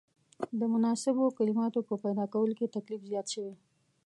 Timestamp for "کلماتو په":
1.37-1.95